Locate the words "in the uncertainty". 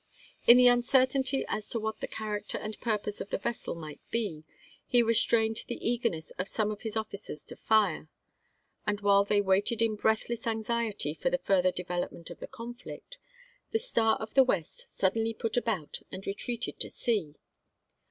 0.47-1.45